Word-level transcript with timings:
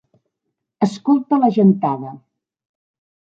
Escolta 0.85 1.39
la 1.43 1.51
gentada. 1.59 2.15